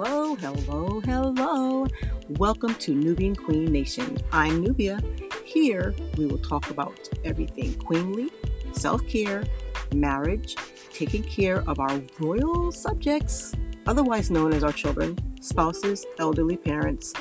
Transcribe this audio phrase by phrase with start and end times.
[0.00, 1.86] Hello, hello, hello.
[2.28, 4.16] Welcome to Nubian Queen Nation.
[4.30, 5.00] I'm Nubia.
[5.44, 8.30] Here we will talk about everything queenly,
[8.70, 9.42] self care,
[9.92, 10.54] marriage,
[10.92, 13.54] taking care of our royal subjects,
[13.88, 17.12] otherwise known as our children, spouses, elderly parents,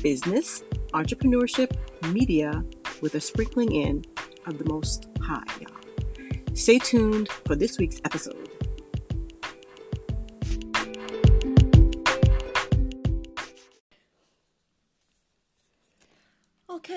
[0.00, 0.62] business,
[0.92, 1.76] entrepreneurship,
[2.12, 2.64] media,
[3.00, 4.04] with a sprinkling in
[4.46, 5.42] of the most high.
[6.52, 8.43] Stay tuned for this week's episode.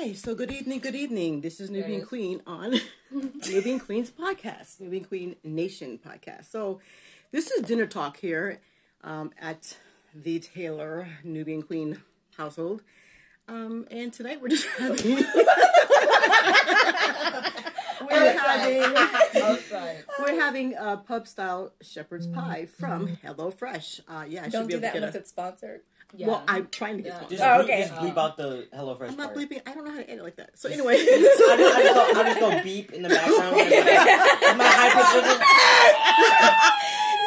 [0.08, 1.42] Okay, so good evening, good evening.
[1.42, 2.08] This is Nubian is.
[2.08, 2.76] Queen on
[3.12, 6.46] Nubian Queen's podcast, Nubian Queen Nation podcast.
[6.46, 6.80] So,
[7.34, 8.62] this is dinner talk here
[9.04, 9.76] um, at
[10.16, 12.02] the Taylor Nubian Queen
[12.38, 12.84] household.
[13.50, 15.18] Um, and tonight we're just having.
[18.10, 18.94] we're having
[20.22, 24.00] we're having a pub style shepherd's pie from HelloFresh.
[24.08, 25.18] Uh, yeah, I Don't do that unless a.
[25.18, 25.82] it's sponsored.
[26.16, 26.28] Yeah.
[26.28, 27.18] Well, I'm trying to get Yeah.
[27.18, 27.38] sponsored.
[27.38, 27.82] Just, Oh, bleep, okay.
[27.82, 29.38] just bleep out the HelloFresh I'm not part.
[29.38, 29.62] bleeping.
[29.68, 30.58] I don't know how to edit like that.
[30.58, 33.56] So anyway, I just, go, I just go beep in the background.
[34.58, 35.38] My hyper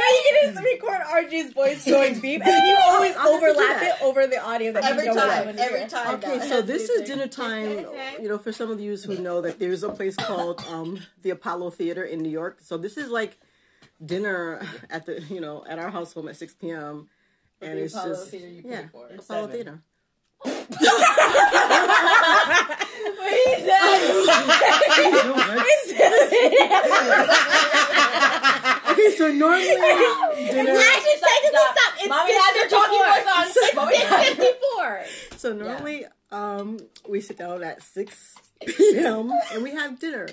[0.01, 3.41] No, you can just record RG's voice going beep, and then you always I'll have
[3.41, 5.55] to do overlap it over the audio that Every you don't time.
[5.59, 6.15] Every time.
[6.17, 6.45] Okay, now.
[6.47, 7.85] so this is dinner time.
[8.21, 11.31] You know, for some of you who know that there's a place called um, the
[11.31, 12.59] Apollo Theater in New York.
[12.63, 13.39] So this is like
[14.05, 17.09] dinner at the you know at our house home at 6 p.m.
[17.61, 19.07] And the it's Apollo just Theater you paid yeah, for.
[19.07, 19.51] Apollo Seven.
[19.51, 19.83] Theater.
[27.71, 30.77] Okay, so normally dinner.
[30.77, 31.95] Actually, technically, stop.
[31.99, 33.47] It's Mommy has her talking voice on.
[33.49, 35.05] It's Mommy has- 54.
[35.39, 38.35] So normally, um, we sit down at 6
[38.67, 39.33] p.m.
[39.53, 40.29] and we have dinner.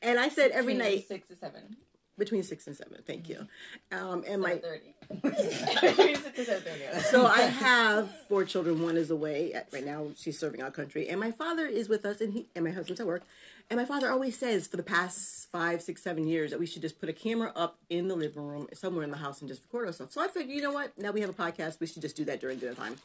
[0.00, 1.76] And I said every night six to seven.
[2.18, 2.98] Between six and seven.
[3.06, 3.46] Thank you.
[3.90, 4.94] Um, and my thirty.
[5.08, 7.00] Between six to seven thirty.
[7.10, 8.82] so I have four children.
[8.82, 12.04] One is away at, right now; she's serving our country, and my father is with
[12.04, 13.22] us, and he and my husband's at work.
[13.70, 16.82] And my father always says, for the past five, six, seven years, that we should
[16.82, 19.62] just put a camera up in the living room, somewhere in the house, and just
[19.62, 20.12] record ourselves.
[20.12, 20.98] So I figured, you know what?
[20.98, 21.80] Now we have a podcast.
[21.80, 22.96] We should just do that during dinner time.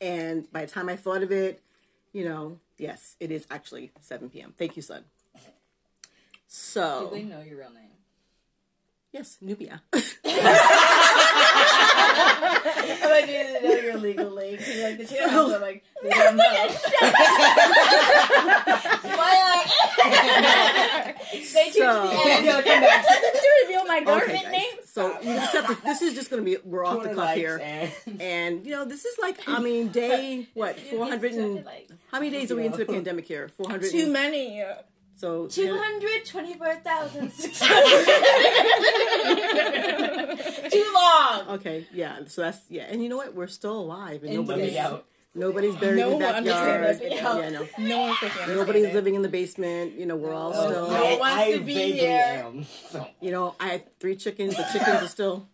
[0.00, 1.60] And by the time I thought of it,
[2.14, 4.54] you know, yes, it is actually seven p.m.
[4.56, 5.04] Thank you, son.
[5.34, 5.40] Do
[6.46, 7.90] So they know your real name?
[9.16, 9.82] Yes, Nubia.
[9.92, 10.02] I'm
[13.10, 14.58] like, do they know your legal name?
[14.58, 16.68] Like the two of them, like, they don't know.
[19.00, 19.62] Smile.
[21.32, 22.46] They choose So- the end.
[22.46, 23.04] They'll come back.
[23.06, 24.52] to reveal my Okay, government guys.
[24.52, 24.74] name.
[24.84, 25.76] So you just have to.
[25.84, 26.56] This is just going to be.
[26.64, 27.60] We're off the 200 cuff likes here.
[27.62, 31.88] and- And you know, this is like I mean, day what four hundred and Like,
[32.10, 33.48] how many days are we into the pandemic here?
[33.56, 33.90] Four hundred.
[33.90, 34.62] Too many.
[35.16, 38.06] So Two yeah, hundred twenty-four thousand six hundred.
[40.70, 41.48] Too long.
[41.58, 42.18] okay, yeah.
[42.26, 42.84] So that's yeah.
[42.90, 43.34] And you know what?
[43.34, 45.04] We're still alive, and In nobody's video.
[45.34, 46.84] nobody's buried No in the one backyard.
[46.84, 47.12] understands this.
[47.14, 47.68] Yeah, no.
[47.78, 48.16] No one
[48.56, 49.98] Nobody's living in the basement.
[49.98, 50.90] You know, we're all Oh, still.
[50.90, 51.04] no.
[51.04, 52.42] one wants I to be here.
[52.46, 52.66] am.
[52.90, 54.56] So, You know, I have three chickens.
[54.56, 55.48] The chickens are still.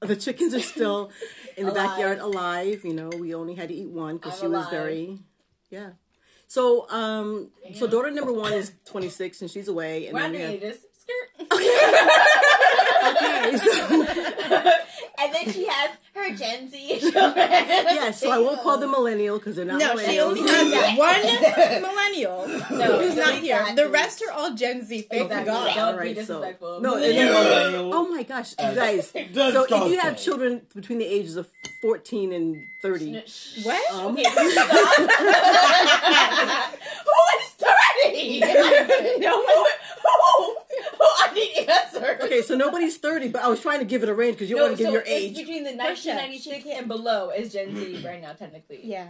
[0.00, 1.10] The chickens are still
[1.56, 1.88] in the Alive.
[1.88, 2.84] backyard alive.
[2.84, 5.18] You know, we only had to eat one because I'm she was very,
[5.70, 5.90] yeah.
[6.48, 10.44] So, um, so daughter number one is 26 and she's away, and We're then we
[10.44, 10.78] under have.
[10.98, 11.28] Skirt.
[13.16, 14.72] okay, so,
[15.20, 17.00] and then she has her Gen Z.
[17.12, 21.22] Yes, so I won't call them millennial because they're not No, she only has one
[21.82, 23.58] millennial No, who's not delete here.
[23.58, 25.02] that, The rest are all Gen Z.
[25.02, 25.46] Thank Exactly.
[25.52, 25.74] God.
[25.74, 26.40] Don't All be right, so
[26.80, 27.94] no, and then, Millennial.
[27.94, 29.12] oh my gosh, you guys.
[29.12, 31.48] That's So if you have children between the ages of
[31.82, 33.22] 14 and 30,
[33.62, 33.92] What?
[33.92, 34.24] um, Okay.
[37.04, 38.40] Who is thirty?
[39.20, 39.66] No Who?
[40.04, 40.56] Who?
[40.98, 41.04] Who?
[41.04, 41.67] I need answers.
[42.38, 44.56] Okay, so nobody's 30, but I was trying to give it a range because you
[44.56, 45.36] No, want to give so your it's age.
[45.36, 46.06] between the Push-ups.
[46.06, 48.80] 1996 and below is Gen Z right now, technically.
[48.84, 49.08] Yeah.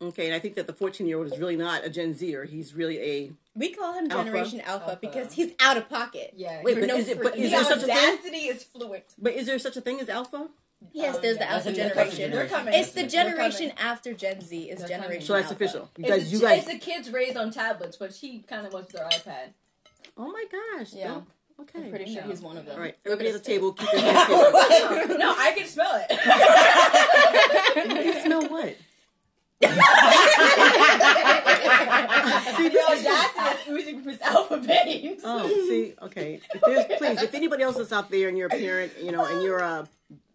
[0.00, 2.44] Okay, and I think that the 14 year old is really not a Gen Zer.
[2.44, 3.32] He's really a.
[3.56, 4.24] We call him Alpha.
[4.24, 4.98] Generation Alpha, Alpha.
[5.00, 6.34] because he's out of pocket.
[6.36, 6.62] Yeah.
[6.62, 7.20] Wait, but no is it?
[7.20, 7.96] But is the there such a thing?
[7.96, 9.04] audacity is fluent.
[9.18, 10.48] But is there such a thing as alpha?
[10.92, 11.46] Yes, Oh, there's yeah.
[11.46, 12.18] the Alpha That's a- that's a generation.
[12.30, 12.56] They're generation.
[12.56, 12.74] coming.
[12.74, 15.20] It's the generation after Gen Z is They're Generation coming.
[15.26, 15.54] So that's Alpha.
[15.64, 15.90] official.
[15.96, 16.58] You guys, the, you guys.
[16.58, 19.54] it's the kids raised on tablets, but he kind of wants their iPad.
[20.16, 20.44] Oh my
[20.78, 20.92] gosh.
[20.92, 21.08] Yeah.
[21.08, 21.26] don't-
[21.60, 21.84] Okay.
[21.84, 22.74] I'm pretty sure he's one of them.
[22.76, 25.18] All right, everybody at the table, keep your hands together.
[25.24, 26.10] no, I can smell it.
[27.78, 28.76] You can smell what?
[29.60, 29.68] See,
[32.68, 35.22] the audacity is oozing from his alpha veins.
[35.24, 36.40] Oh, see, okay.
[36.54, 36.60] If
[36.98, 39.58] please, if anybody else is out there and you're a parent, you know, and you're
[39.58, 39.88] a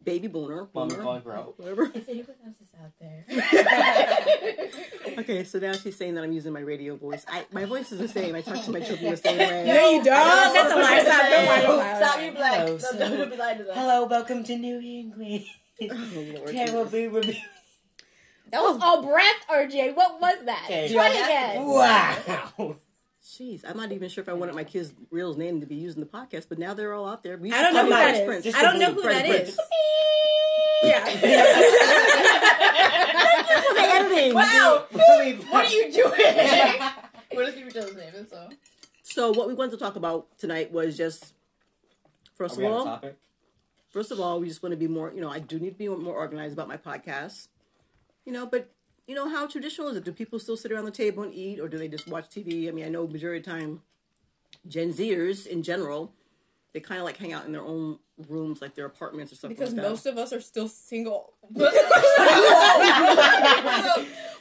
[0.04, 1.92] baby boomer, Mom, boomer, calling whatever.
[1.94, 3.26] If anyone else is out there.
[5.20, 7.24] Okay, so now she's saying that I'm using my radio voice.
[7.28, 8.34] I, my voice is the same.
[8.34, 9.64] I talk to my children the same way.
[9.68, 10.54] No, you don't.
[10.54, 11.04] That's a lie.
[11.04, 11.22] Stop.
[11.24, 11.62] Oh, don't lie.
[11.62, 11.96] Don't lie.
[11.98, 12.60] Stop, you black.
[12.62, 13.76] Oh, so- don't, don't be lying to them.
[13.76, 15.46] Hello, welcome to New England.
[15.82, 15.96] Oh,
[16.36, 17.42] Lord Today we'll be reviewing.
[18.52, 18.86] That was oh.
[18.86, 19.96] all breath, RJ.
[19.96, 20.64] What was that?
[20.66, 20.94] Okay.
[20.94, 21.66] Try again.
[21.66, 22.76] Wow.
[23.24, 25.98] Jeez, I'm not even sure if I wanted my kid's real name to be used
[25.98, 27.38] in the podcast, but now they're all out there.
[27.38, 28.26] We I don't know who to call that him is.
[28.26, 28.56] Fresh Prince.
[28.58, 29.50] I don't know who Fresh that Prince.
[29.50, 29.60] is.
[30.84, 31.06] Yeah.
[33.64, 34.34] For the editing.
[34.34, 34.86] Wow!
[34.94, 36.12] Really What are you doing?
[37.32, 38.28] what is each other's name?
[38.30, 38.50] So.
[39.04, 41.34] So what we wanted to talk about tonight was just
[42.36, 43.00] first of all,
[43.92, 45.14] first of all, we just want to be more.
[45.16, 47.48] You know, I do need to be more organized about my podcast.
[48.26, 48.70] You know, but
[49.08, 50.04] you know how traditional is it?
[50.04, 52.68] Do people still sit around the table and eat, or do they just watch TV?
[52.68, 53.82] I mean, I know majority of time,
[54.68, 56.14] Gen Zers in general,
[56.74, 59.56] they kind of like hang out in their own rooms, like their apartments or something.
[59.56, 59.90] Because like that.
[59.90, 61.34] most of us are still single.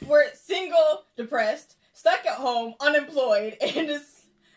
[0.07, 4.12] We're single, depressed, stuck at home, unemployed, and just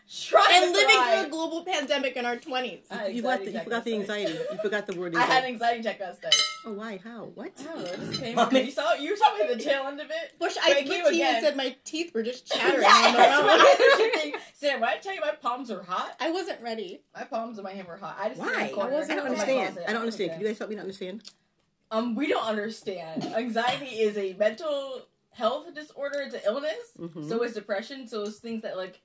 [0.09, 1.19] trying and to living thrive.
[1.19, 2.79] through a global pandemic in our 20s.
[2.89, 4.33] I you got the, anxiety you forgot the last anxiety.
[4.51, 5.47] You forgot the word I had anxiety.
[5.47, 6.35] an anxiety attack last night.
[6.65, 6.99] Oh, why?
[7.03, 7.25] How?
[7.35, 7.51] What?
[7.69, 8.37] I it just came.
[8.65, 10.33] You saw, you saw me at the tail end of it.
[10.37, 12.81] Which But I it came looked to you and said my teeth were just chattering
[12.81, 13.59] Yeah, on that's their what own.
[13.59, 14.39] I was thinking.
[14.53, 17.01] Sam, when I tell you my palms are hot, I wasn't ready.
[17.15, 18.17] my palms and my hand were hot.
[18.19, 18.71] I just Why?
[18.79, 19.79] I wasn't I don't in my understand.
[19.87, 20.31] I don't understand.
[20.31, 21.23] Can you guys help me to understand?
[21.91, 23.23] Um, we don't understand.
[23.23, 26.19] Anxiety is a mental health disorder.
[26.21, 26.73] It's an illness.
[26.99, 27.29] Mhm.
[27.29, 28.07] So is depression.
[28.07, 29.01] So it's things that like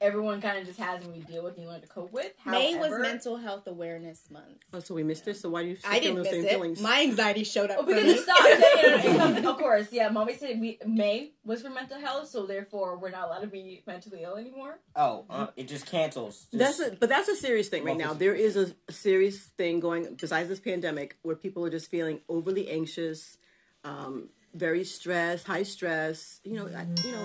[0.00, 2.32] everyone kind of just has and we deal with and you learn to cope with.
[2.44, 4.62] May was Mental Health Awareness Month.
[4.72, 5.36] Oh, so we missed it.
[5.36, 6.50] So why do you still I feel didn't those miss same it.
[6.50, 6.80] feelings?
[6.80, 8.10] My anxiety showed up Oh, for because me.
[8.10, 9.44] it stopped.
[9.46, 10.08] Of course, yeah.
[10.08, 13.82] Mommy said we May was for mental health, so therefore we're not allowed to be
[13.86, 14.78] mentally ill anymore.
[14.94, 16.46] Oh, uh, it just cancels.
[16.52, 18.10] That's a, but that's a serious thing right now.
[18.10, 21.90] this- There is a, a serious thing going besides this pandemic where people are just
[21.90, 23.38] feeling overly anxious,
[23.84, 26.40] um, very stressed, high stress.
[26.44, 27.24] You know, I, you know.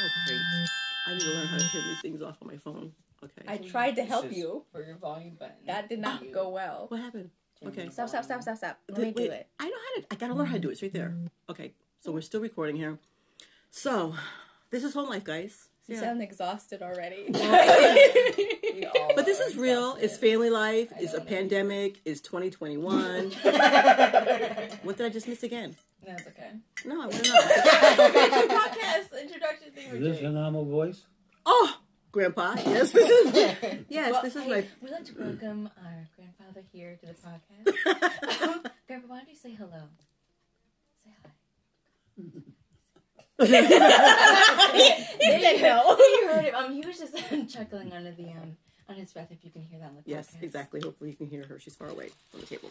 [0.00, 0.40] Oh, great!
[1.08, 2.92] I need to learn how to turn these things off on my phone.
[3.24, 3.42] Okay.
[3.48, 4.64] I tried to help you.
[4.72, 5.56] For your volume button.
[5.66, 6.86] That did not go well.
[6.88, 7.30] what happened?
[7.66, 7.88] Okay.
[7.90, 8.78] Stop, stop, stop, stop, stop.
[8.88, 9.48] Let Wait, me do it.
[9.58, 10.06] I know how to.
[10.12, 10.72] I gotta learn how to do it.
[10.72, 11.14] It's right there.
[11.50, 11.72] Okay.
[12.04, 12.98] So we're still recording here.
[13.70, 14.14] So
[14.70, 15.68] this is home life, guys.
[15.88, 16.02] You Yeah.
[16.02, 17.24] sound exhausted already.
[19.16, 19.96] But this are is real.
[20.00, 20.92] It's family life.
[21.00, 21.24] It's a know.
[21.24, 22.00] pandemic.
[22.04, 23.30] It's 2021.
[24.84, 25.74] what did I just miss again?
[26.06, 26.50] No, it's okay.
[26.84, 27.34] No, I want to know.
[28.94, 29.86] your podcast introduction thing.
[29.86, 30.32] Is we're this doing.
[30.32, 31.06] your normal voice?
[31.46, 31.76] oh,
[32.10, 32.54] Grandpa.
[32.64, 33.54] Yes, this is.
[33.88, 34.64] Yes, Well, this is hey, my.
[34.82, 38.70] We'd like to welcome our grandfather here to the podcast.
[38.86, 39.82] Grandpa, why don't you say hello?
[41.04, 41.30] Say hi.
[45.20, 45.96] he said no.
[45.98, 46.54] you heard him.
[46.54, 47.16] Um, he was just
[47.52, 48.56] chuckling under the um
[48.88, 49.28] on his breath.
[49.30, 50.42] If you can hear that on the yes, podcast.
[50.42, 50.80] exactly.
[50.82, 51.60] Hopefully you can hear her.
[51.60, 52.70] She's far away from the table.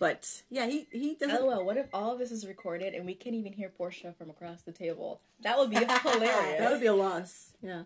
[0.00, 1.40] But yeah, he he doesn't.
[1.44, 4.28] LOL, what if all of this is recorded and we can't even hear Portia from
[4.30, 5.20] across the table?
[5.42, 6.58] That would be hilarious.
[6.58, 7.50] That would be a loss.
[7.62, 7.82] Yeah.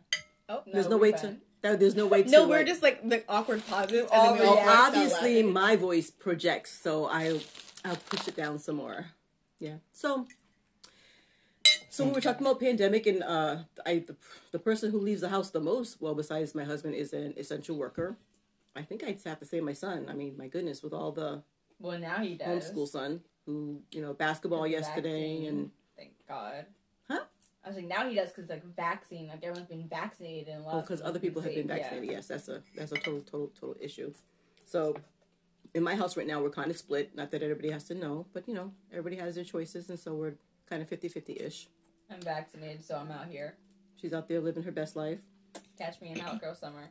[0.48, 0.72] oh, no.
[0.72, 1.20] There's no way fine.
[1.20, 1.36] to.
[1.60, 2.30] That, there's no way to.
[2.30, 4.66] No, we're like- just like the awkward pauses and then we all react.
[4.66, 7.40] burst out obviously my voice projects, so I
[7.84, 9.06] I'll push it down some more.
[9.60, 9.76] Yeah.
[9.92, 10.26] So
[11.90, 14.16] so we were talking about pandemic and uh I the,
[14.52, 17.76] the person who leaves the house the most, well besides my husband is an essential
[17.76, 18.16] worker.
[18.76, 20.06] I think I'd have to say my son.
[20.08, 21.42] I mean, my goodness, with all the
[21.78, 22.70] Well, now he does.
[22.70, 25.48] homeschool son who, you know, basketball yesterday vaccine.
[25.48, 26.66] and Thank God.
[27.08, 27.20] Huh?
[27.64, 30.80] I was like, now he does because like vaccine, like everyone's been vaccinated and oh,
[30.80, 31.82] because other people have been safe, yeah.
[31.82, 32.10] vaccinated.
[32.10, 34.12] Yes, that's a that's a total total total issue.
[34.66, 34.96] So
[35.74, 37.16] in my house right now we're kind of split.
[37.16, 40.14] Not that everybody has to know, but you know, everybody has their choices and so
[40.14, 40.34] we're
[40.68, 41.68] kind of 50-50 ish.
[42.10, 43.56] I'm vaccinated, so I'm out here.
[44.00, 45.20] She's out there living her best life.
[45.78, 46.90] Catch me in hot girl summer.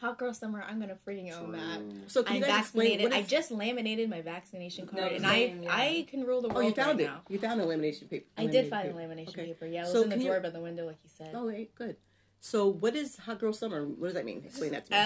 [0.00, 2.10] Hot girl summer, I'm gonna freaking own that.
[2.10, 3.10] So can I'm you guys explain vaccinated.
[3.12, 5.74] what I just laminated my vaccination card, No, and same, I yeah.
[6.00, 6.64] I can rule the oh, world.
[6.64, 7.10] Oh, you found right it.
[7.10, 7.20] now.
[7.28, 8.26] You found the lamination paper.
[8.38, 9.14] I did laminated find the paper.
[9.14, 9.46] lamination Okay.
[9.46, 9.66] paper.
[9.66, 11.32] Yeah, it was So in the can you- drawer by the window, like you said.
[11.34, 11.96] Oh, wait, good.
[12.42, 13.84] So what is hot girl summer?
[13.84, 14.42] What does that mean?
[14.46, 14.98] Explain that to me.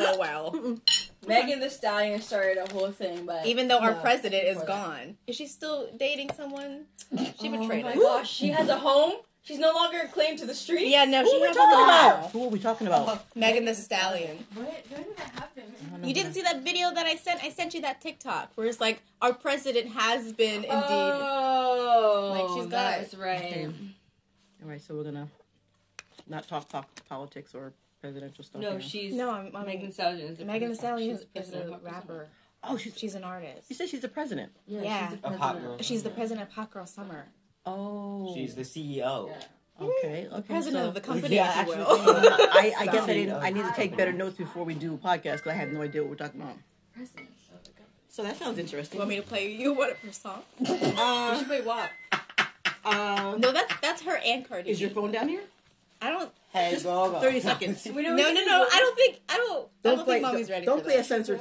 [0.00, 0.78] LOL.
[1.26, 5.18] Megan Thee Stallion started a whole thing, but Even though our No, president is gone,
[5.26, 6.86] is she still dating someone?
[7.40, 7.98] She betrayed oh my us.
[7.98, 9.12] gosh, she has a home.
[9.48, 10.88] She's no longer a claim to the street.
[10.88, 12.30] Yeah, no, Who she are we has a talking home about?
[12.32, 13.34] Who are we talking about?
[13.34, 14.44] Megan Thee Stallion.
[14.54, 14.84] What?
[14.90, 15.64] When did that happen?
[16.04, 17.42] You didn't see that video that I sent?
[17.42, 20.68] I sent you that TikTok where it's like our president has been indeed.
[20.72, 23.00] Oh, Like, she's got it.
[23.00, 23.50] that's right.
[23.54, 23.94] Damn.
[24.62, 25.28] All right, so we're gonna
[26.28, 28.60] not talk talk politics or presidential stuff.
[28.60, 28.80] No, here.
[28.82, 30.28] she's no, I'm, I'm Megan Stallion.
[30.28, 30.78] is the Megan the president.
[30.78, 32.28] Stallion She's is the a president of Hot rapper.
[32.64, 32.98] Oh, she's.
[32.98, 33.70] She's an artist.
[33.70, 34.52] You said she's the president.
[34.68, 34.82] Summer.
[34.82, 35.10] Yeah.
[35.10, 35.64] she's the Of Hot president.
[35.78, 35.84] Girl.
[35.86, 37.26] She's the president of Hot Girl Summer.
[37.66, 39.28] Oh, She's the CEO.
[39.28, 39.86] Yeah.
[39.86, 40.26] okay.
[40.32, 42.16] Okay, President so- of the company, Yeah, if you actually, will.
[42.52, 43.42] I, I guess I Sounding didn't.
[43.42, 45.82] I need to take better notes before we do a podcast because I have no
[45.82, 46.56] idea what we're talking about.
[46.94, 47.86] President of the company.
[48.08, 48.96] So that sounds interesting.
[48.96, 50.42] You want me to play you what her song?
[50.60, 51.90] Uh, You should play WAP.
[52.84, 54.70] uh, No, that's that's her and Cardi.
[54.70, 55.42] is your phone down here?
[56.00, 56.30] I don't.
[56.52, 57.20] Hey, Just go over.
[57.20, 57.86] 30 seconds.
[57.94, 58.66] We No, no, no.
[58.72, 59.68] I don't think I don't.
[59.82, 60.14] don't Don't play.
[60.14, 61.06] think mommy's ready Don't for play a that.
[61.06, 61.40] censored.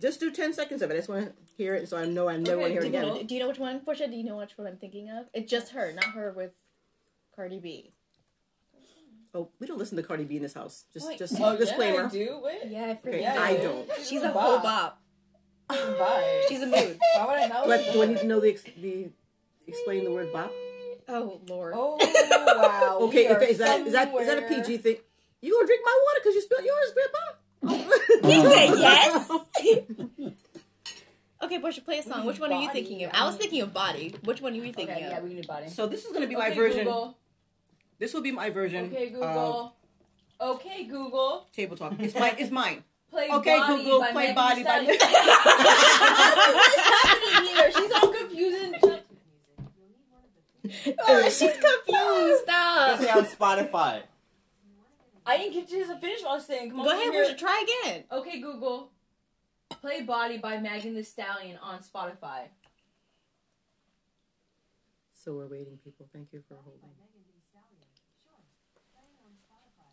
[0.00, 0.20] Hot girls summer?
[0.20, 0.94] Just do ten seconds of it.
[0.94, 2.84] I just want to hear it, so I know I never want to hear it
[2.92, 3.14] Do you, again.
[3.14, 4.08] know, do you know which one, Portia?
[4.08, 5.26] Do you know which one I'm thinking of?
[5.34, 6.50] It's just her, not her with
[7.36, 7.92] Cardi B.
[9.32, 10.84] Oh, we don't listen to Cardi B in this house.
[10.92, 11.18] Just, Wait.
[11.18, 11.98] just Oh, disclaimer.
[12.00, 12.40] Yeah, I do.
[12.42, 12.58] Wait.
[12.66, 13.20] Yeah, I Okay, forget.
[13.20, 13.62] Yeah, I do.
[13.62, 13.88] don't.
[14.04, 15.00] She's a whole bop.
[15.68, 16.44] Bye.
[16.48, 16.98] She's a mood.
[17.16, 17.64] Why would I know?
[17.64, 19.08] Do I, do I need to know the, ex- the
[19.68, 20.50] explain the word bop?
[21.08, 21.74] Oh lord.
[21.76, 21.96] Oh
[22.60, 22.98] wow.
[23.02, 24.42] Okay, we are is that is that is that a.
[24.48, 24.96] PG thing?
[25.42, 27.39] You gonna drink my water because you spilled yours, Grandpa?
[28.22, 29.30] He said yes.
[31.42, 32.26] okay, Portia, play a song.
[32.26, 33.10] Which one are you thinking of?
[33.14, 34.14] I was thinking of body.
[34.24, 35.10] Which one are you thinking Okay, of?
[35.10, 35.68] yeah, we need body.
[35.68, 36.84] So this is gonna be my okay, version.
[36.84, 37.16] Google.
[37.98, 38.86] This will be my version.
[38.86, 39.74] Okay, of Google.
[40.40, 41.46] Okay, Google.
[41.52, 41.94] table talk.
[41.98, 42.84] It's my it's mine.
[43.10, 44.94] Play Okay, body Google, by play Megan body Thee by what
[46.70, 47.70] is happening here?
[47.72, 48.74] She's all confusing.
[51.08, 52.44] Oh, she's confused.
[52.46, 53.16] Especially Stop.
[53.16, 54.02] on Spotify.
[55.26, 56.70] I didn't get to finish what I was saying.
[56.70, 57.24] Come on, Go ahead, here.
[57.24, 57.38] Portia.
[57.38, 58.04] Try again.
[58.10, 58.90] Okay, Google.
[59.80, 62.48] Play Body by Megan Thee Stallion on Spotify.
[65.12, 66.06] So we're waiting, people.
[66.12, 66.80] Thank you for holding.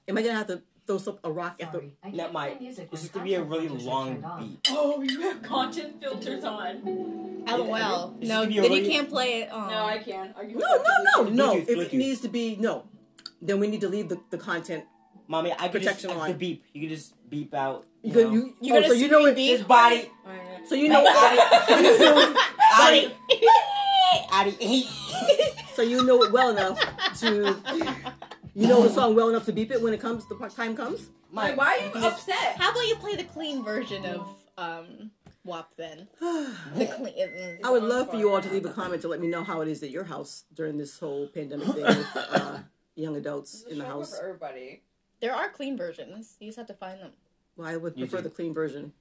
[0.09, 1.79] Am I gonna have to throw some, a rock at the?
[1.79, 2.57] Sorry, I That can't might.
[2.57, 4.67] play music This when is gonna be a really long beat.
[4.71, 7.43] Oh, you have content filters on.
[7.45, 8.15] LOL.
[8.19, 9.51] This No, should be then you can't play it.
[9.51, 10.33] Um, No, I can.
[10.37, 11.55] Are you No, no, no, no.
[11.55, 12.85] Bluetooth, If it needs to be no,
[13.41, 14.85] then we need to leave the, the content.
[15.27, 16.31] Mommy, I could just Protection at line.
[16.31, 16.63] the beep.
[16.73, 17.85] You could just beep out.
[18.01, 18.33] You, You, can, know.
[18.33, 19.35] you, You're oh, gonna so you know scream it.
[19.35, 19.57] beep?
[19.57, 20.11] Just body.
[20.67, 21.05] So you know.
[22.73, 23.13] Addy.
[24.31, 24.83] Addy.
[25.75, 26.79] so you know it well enough
[27.19, 27.55] to.
[28.55, 30.25] You know the song well enough to beep it when it comes.
[30.27, 31.09] The time comes.
[31.31, 32.55] My, Wait, why are you upset?
[32.57, 35.11] How about you play the clean version of um
[35.43, 36.07] WAP then?
[36.75, 37.59] The clean.
[37.63, 39.61] I would love for you all to leave a comment to let me know how
[39.61, 42.59] it is at your house during this whole pandemic thing with uh,
[42.95, 44.17] young adults in the house.
[44.17, 44.81] for everybody.
[45.19, 46.35] There are clean versions.
[46.39, 47.11] You just have to find them.
[47.55, 48.23] Well, I would prefer YouTube.
[48.23, 48.93] the clean version.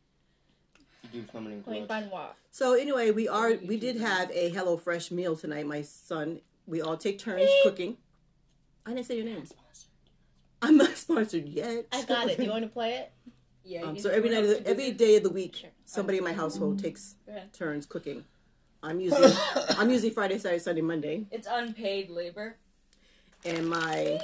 [1.12, 1.88] You do feminine Clean, gloves.
[2.02, 2.36] find WAP.
[2.50, 5.66] So anyway, we are we did have a Hello Fresh meal tonight.
[5.66, 7.96] My son, we all take turns cooking.
[8.84, 9.44] I didn't say your name.
[10.62, 11.86] I'm not sponsored yet.
[11.92, 12.38] I got it.
[12.38, 13.12] Do you want to play it?
[13.68, 13.82] Yeah.
[13.82, 15.04] Um, so every night, of the, what to every do.
[15.04, 15.70] day of the week, Sure.
[15.86, 17.52] somebody in my household takes Go ahead.
[17.52, 18.24] turns cooking.
[18.80, 19.32] I'm usually
[19.70, 22.58] I'm usually Friday, Saturday, Sunday, Monday, It's unpaid labor.
[23.44, 24.20] and my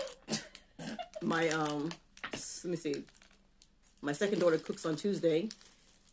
[1.23, 1.91] my um
[2.65, 3.03] let me see,
[4.01, 5.49] my second daughter cooks on Tuesday,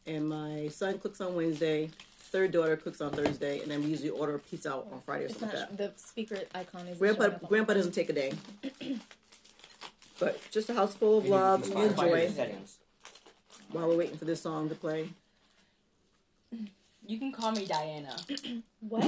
[0.06, 1.89] and my son cooks on Wednesday.
[2.32, 5.28] Third daughter cooks on Thursday, and then we usually order pizza out on Friday or
[5.28, 5.96] It's something not like that.
[5.96, 7.00] the speaker icon is.
[7.00, 8.34] Grandpa showing up on Grandpa doesn't take a day,
[10.20, 12.51] but just a house full of love and Spotify joy
[13.72, 15.10] while we're waiting for this song to play.
[17.08, 18.16] You can call me Diana.
[18.88, 19.04] What?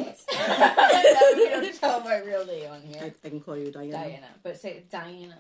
[1.36, 3.14] we don't tell my real name on I, here.
[3.24, 3.92] I can call you Diana.
[3.92, 5.38] Diana, but say Diana.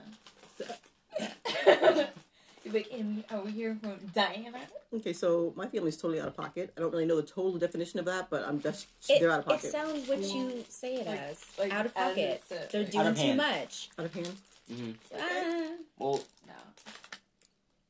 [2.64, 4.60] You're like, "Em, are we here from Diana?
[4.94, 6.72] Okay, so my family's totally out of pocket.
[6.78, 9.40] I don't really know the total definition of that, but I'm just It, they're out
[9.40, 9.66] of pocket.
[9.66, 11.44] it sounds what you say it Like- as.
[11.58, 12.42] like out of pocket.
[12.44, 13.38] it's, uh, They're doing too hand.
[13.38, 13.90] much.
[13.98, 14.36] out of hand.
[14.72, 15.68] hmm Ah.
[15.98, 16.54] Well, No.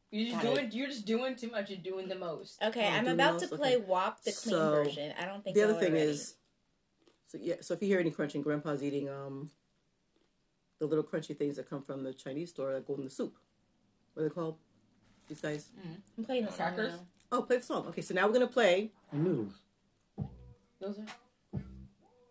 [0.09, 0.55] You're just Got it.
[0.55, 0.71] doing.
[0.73, 1.69] You're just doing too much.
[1.69, 2.61] You're doing the most.
[2.63, 3.85] Okay, Oh, I'm about to play Okay.
[3.85, 5.13] WAP, the clean So, version.
[5.19, 6.05] I don't think The other thing ready.
[6.05, 6.35] is,
[7.27, 9.49] so yeah, so if you hear any crunching, Grandpa's eating um
[10.81, 13.37] the little crunchy things that come from the Chinese store that go in the soup.
[14.13, 14.57] What are they called?
[15.29, 15.69] These guys.
[15.79, 15.93] Mm-hmm.
[16.17, 16.93] I'm playing the song Crackers?
[17.31, 17.85] Oh, play the song.
[17.89, 18.91] Okay, so now we're gonna play.
[19.13, 19.53] Noodles.
[20.79, 21.05] Those are.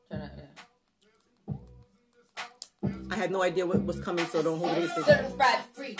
[0.08, 1.54] Try not, yeah.
[3.12, 5.04] I had no idea what was coming, so don't hold anything.
[5.04, 5.96] Certified free.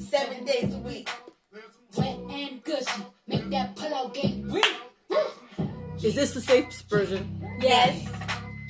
[0.00, 1.08] Seven days a week.
[1.96, 4.60] Wet and gushy, make that pull-out game.
[6.02, 7.40] Is this the safe version?
[7.60, 8.04] Yes.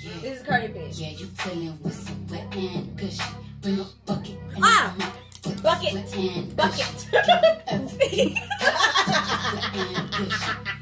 [0.01, 0.79] This is Cardi B.
[0.93, 3.21] Yeah, you playing with some wet and gushy.
[3.61, 4.39] Bring a bucket.
[4.63, 4.95] Ah!
[4.97, 5.09] make
[5.61, 5.93] Bucket.
[6.57, 6.57] Bucket.
[6.57, 6.57] gushy.
[6.57, 8.35] Wet and gushy.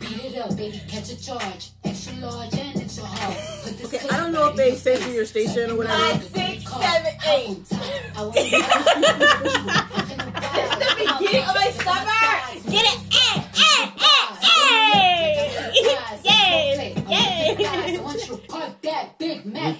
[0.01, 1.71] Beat it up, baby, catch a charge.
[1.83, 3.37] Extra large and extra hard.
[3.87, 5.97] Okay, I don't know if they censor your station or whatever.
[5.97, 7.67] Five, six, seven, eight.
[8.17, 8.67] I want It's
[10.79, 10.87] the
[11.19, 12.16] beginning of my summer.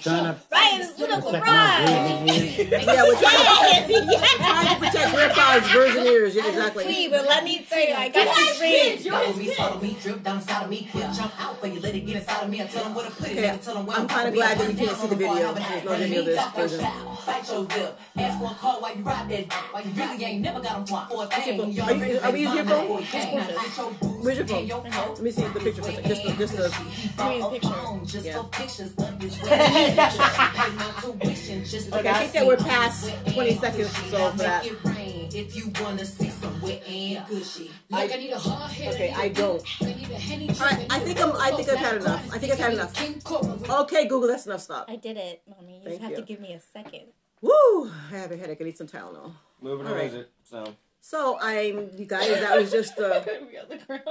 [0.07, 0.46] Big
[1.25, 2.85] We Mac trying to Ryan's little second fries!
[2.87, 6.35] Yeah, we're trying to, Yes, trying to protect Grandpa's virgin ears.
[6.35, 6.83] Yeah, exactly.
[6.85, 9.07] Please, but let me tell you, I got these rings.
[9.07, 10.89] Follow me, follow me, drip down inside of me.
[10.93, 12.61] Jump out for you, let it get inside of me.
[12.61, 14.31] I tell them where to put it, Okay, and tell them where I'm kinda to
[14.31, 14.63] glad be.
[14.65, 15.53] that you can't see the video.
[15.53, 16.87] There's no video of this version.
[17.25, 17.99] Bite your lip.
[18.17, 19.53] Ask for a call while you ride that.
[19.53, 21.59] While you really ain't never got them blocked for a thing.
[21.61, 22.89] Are you- already are we using your phone?
[22.89, 23.05] mine.
[23.11, 23.31] Get
[23.77, 24.57] your boots Where's your phone?
[24.59, 25.09] and your coat.
[25.15, 26.07] Let me see the picture for a second.
[26.09, 26.63] Just the, just the.
[27.17, 28.05] Give me a picture.
[28.05, 28.43] Just Yeah.
[31.11, 31.51] for pictures of this way.
[31.51, 34.63] Pay no tuition, just Okay, I think that we're past 20 seconds, so for that.
[34.63, 37.71] Make it rain if you wanna see some from wet and gushy.
[37.89, 38.93] Like I, need a hard head.
[38.93, 39.63] Okay, I don't.
[39.81, 41.31] I need a Henny All right, I think I'm.
[41.35, 42.33] I think I've had enough.
[42.33, 43.69] I think I've had enough.
[43.81, 44.61] Okay, Google, that's enough.
[44.61, 44.85] Stop.
[44.89, 45.77] I did it, mommy.
[45.77, 46.17] You Thank just have you.
[46.17, 47.07] to give me a second.
[47.41, 47.91] Woo!
[48.11, 48.57] I have a headache.
[48.61, 49.33] I need some Tylenol.
[49.61, 50.13] Moving All on, right.
[50.13, 50.31] it?
[50.43, 52.27] So So I'm, you guys.
[52.29, 53.21] That was just uh,
[53.51, 54.03] we on the ground.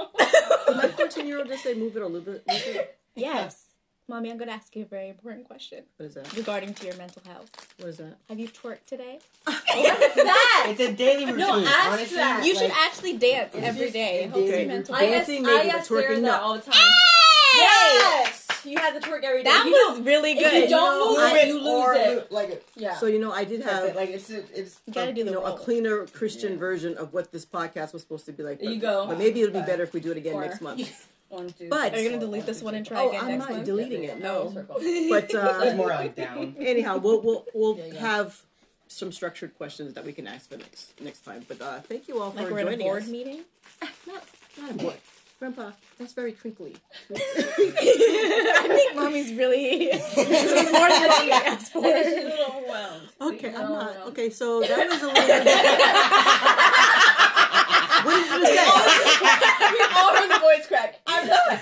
[0.67, 2.43] did my 14 year old just say move it or move it?
[2.47, 2.97] Move it?
[3.15, 3.65] yes.
[4.09, 6.33] Mommy, I'm going to ask you a very important question What is that?
[6.37, 7.49] regarding to your mental health.
[7.77, 8.15] What is that?
[8.29, 9.19] Have you twerked today?
[9.45, 10.67] What is that?
[10.69, 11.37] it's a daily routine.
[11.39, 12.45] No, ask honestly, that.
[12.45, 14.23] You should like, actually dance every day.
[14.23, 15.15] It helps your mental I health.
[15.21, 16.91] ask, Dancing, I maybe, ask but twerking, Sarah that all the time.
[17.55, 18.43] Yes!
[18.65, 19.49] You have to twerk every day.
[19.49, 20.63] That You was know- really if good.
[20.63, 22.31] you don't move I- it, you lose or it.
[22.31, 22.95] like Yeah.
[22.97, 25.43] So you know, I did have like it's it's You gotta do you the know
[25.45, 28.59] a cleaner Christian version of what this podcast was supposed to be like.
[28.59, 29.05] But, you go.
[29.07, 31.07] But maybe it'll be better if we do it again Or- next month.
[31.29, 33.27] One, two, But- Are you going to delete this one and try Oh, again I'm
[33.29, 33.65] next not month?
[33.65, 34.19] deleting it.
[34.21, 34.51] No.
[34.53, 34.75] circle.
[35.09, 36.55] But it's uh, more like down.
[36.59, 37.99] anyhow, we'll we'll we'll Yeah, yeah.
[37.99, 38.41] have
[38.87, 41.43] some structured questions that we can ask for next next time.
[41.47, 43.09] But uh, thank you all for Like we're in a joining board us.
[43.09, 43.41] meeting?
[44.07, 44.23] Not,
[44.61, 44.95] not a board.
[45.39, 46.75] Grandpa, that's very crinkly.
[47.15, 51.83] I think mommy's really more than she asked for.
[51.83, 53.07] She's a little overwhelmed.
[53.21, 53.95] Okay, No, I'm not.
[53.99, 54.05] no.
[54.07, 55.23] Okay, so that was a little.
[58.03, 58.65] what did you say?
[59.73, 60.99] we all heard the voice crack.
[61.31, 61.59] I'm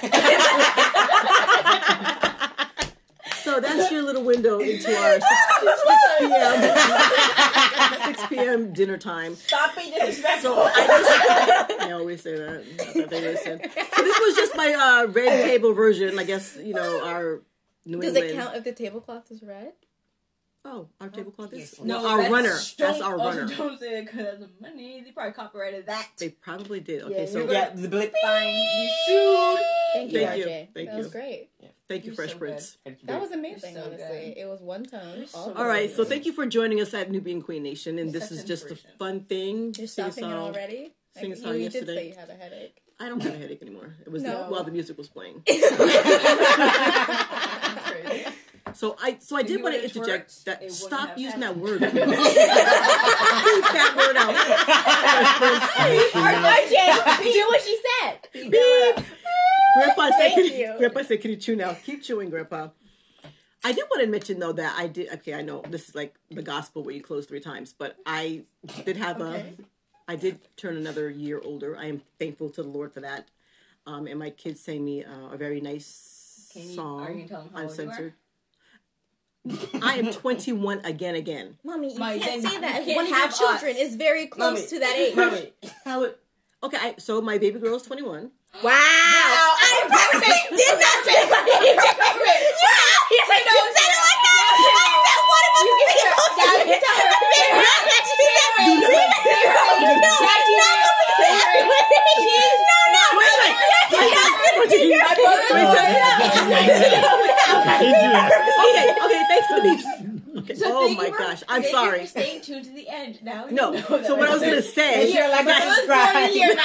[3.44, 5.26] So that's your little window into our 6,
[5.62, 5.82] 6
[6.20, 8.16] p.m.
[8.16, 8.74] 6 p.m.
[8.74, 9.36] dinner time.
[9.36, 10.56] Stop being disrespectful.
[10.56, 12.64] So I just, I always say that.
[12.96, 13.60] That they listen.
[13.62, 16.18] So this was just my uh, red table version.
[16.18, 17.42] I guess you know our
[17.86, 18.32] New Does England.
[18.32, 19.74] it count if the tablecloth is red?
[20.68, 22.58] Oh, our tablecloth is no, our that's- runner.
[22.80, 23.56] That's our also runner.
[23.56, 25.00] Don't say it because of money.
[25.06, 26.08] They probably copyrighted that.
[26.18, 27.04] They probably did.
[27.04, 28.12] Okay, Yeah, so you're Yeah, the blip.
[28.24, 28.56] Fine.
[28.56, 29.60] You sued.
[29.94, 30.46] Thank you, Thank you.
[30.46, 30.68] RJ.
[30.74, 30.98] Thank that you.
[30.98, 31.50] was great.
[31.88, 32.78] thank you, You're Fresh so Prince.
[33.04, 34.34] That was amazing, so honestly.
[34.34, 34.38] good.
[34.42, 35.28] It was one tone.
[35.28, 35.58] so all good.
[35.58, 38.44] All right, so thank you for joining us at Nubian Queen Nation, and this is
[38.44, 39.76] just a fun thing.
[39.78, 40.48] You're Sing a stopping it song.
[40.48, 40.94] already?
[41.16, 41.96] Sing a Like, song you, you did yesterday.
[41.96, 42.82] say you have a headache.
[43.00, 43.94] I don't have a headache anymore.
[44.06, 44.46] It was No.
[44.46, 45.44] the, while the music was playing.
[48.80, 48.80] That's crazy.
[48.80, 51.58] So I so I If did want to interject twerked, that stop have using that
[51.58, 51.80] word.
[51.92, 54.36] Beep that word out.
[56.14, 58.20] RJ, do what she said.
[58.34, 58.52] Beep.
[59.78, 60.74] Grandpa said, Thank you, you.
[60.78, 61.74] Grandpa said, can you chew now?
[61.74, 62.70] Keep chewing, Grandpa.
[63.64, 65.12] I did want to mention though that I did.
[65.16, 68.44] Okay, I know this is like the gospel where you close three times, but I
[68.86, 69.56] did have Okay.
[69.60, 69.64] a.
[70.08, 71.76] I did turn another year older.
[71.76, 73.28] I am thankful to the Lord for that.
[73.88, 78.14] Um, and my kids sang me uh, a very nice Can you- song, are
[79.82, 81.58] I am 21 again, again.
[81.64, 82.88] Mommy, you Mommy, can't say that.
[82.88, 83.82] you can't have children us.
[83.82, 84.68] is very close Mommy.
[84.68, 85.16] to that age.
[85.16, 85.54] Mommy,
[85.86, 86.16] how would
[86.64, 88.32] Okay, I, so my baby girl is 21.
[88.64, 88.72] Wow.
[88.74, 91.78] I probably did not say my age.
[91.78, 91.94] Yeah.
[93.12, 94.50] You said it like that.
[94.50, 96.10] I said one of us is to.
[107.68, 108.55] I
[109.62, 109.86] Please.
[110.36, 110.54] Okay.
[110.54, 111.44] So oh my gosh.
[111.48, 112.06] I'm sorry.
[112.08, 113.24] staying tuned to the end.
[113.24, 113.74] Now no.
[113.74, 115.14] So what I was gonna say.
[115.14, 116.60] You're like I year, no,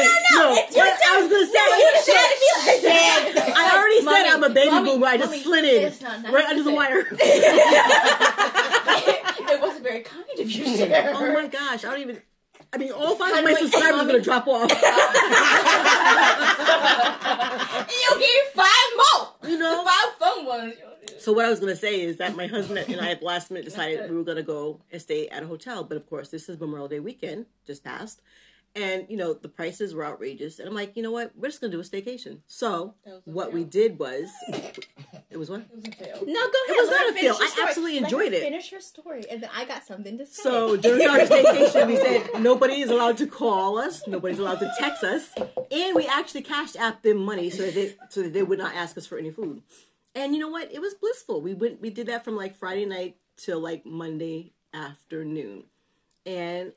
[0.00, 0.42] no, no.
[0.42, 0.96] no it's your turn.
[1.06, 1.52] I was gonna say.
[1.54, 2.10] No, you to
[2.82, 3.54] be like.
[3.56, 5.06] I already mommy, said I'm a baby mommy, boomer.
[5.06, 5.92] I just mommy, slid in
[6.32, 7.06] right under the wire.
[9.48, 11.14] it wasn't very kind of you, Sarah.
[11.14, 11.84] Oh my gosh.
[11.84, 12.20] I don't even.
[12.74, 14.68] I mean, all five of my subscribers are gonna drop off.
[17.88, 19.28] you gave five more.
[19.48, 19.84] You know.
[19.84, 20.74] Five fun ones.
[21.20, 23.52] So what I was gonna say is that my husband and I at the last
[23.52, 26.48] minute decided we were gonna go and stay at a hotel, but of course this
[26.48, 28.20] is Memorial Day weekend just passed,
[28.76, 31.60] and you know the prices were outrageous, and I'm like, you know what, we're just
[31.60, 32.38] gonna do a staycation.
[32.46, 33.54] So a what fail.
[33.54, 34.30] we did was,
[35.30, 35.60] it was what.
[35.60, 36.18] It was a fail.
[36.26, 36.76] No, go ahead.
[36.76, 37.36] It was Let not a finish fail.
[37.40, 37.68] I story.
[37.68, 38.42] absolutely Let her enjoyed it.
[38.42, 40.42] Finish your story, and then I got something to say.
[40.42, 44.70] So during our staycation, we said nobody is allowed to call us, nobody's allowed to
[44.78, 45.30] text us,
[45.70, 48.74] and we actually cashed app them money so that they so that they would not
[48.74, 49.62] ask us for any food.
[50.16, 50.72] And you know what?
[50.72, 51.40] It was blissful.
[51.40, 55.64] We went we did that from like Friday night till like Monday afternoon.
[56.26, 56.72] And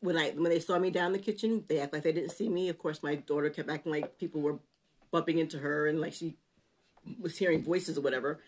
[0.00, 2.30] when I when they saw me down in the kitchen, they act like they didn't
[2.32, 2.68] see me.
[2.68, 4.58] Of course, my daughter kept acting like people were
[5.10, 6.36] bumping into her and like she
[7.20, 8.38] was hearing voices or whatever.